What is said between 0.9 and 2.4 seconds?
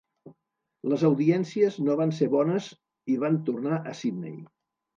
Les audiències no van ser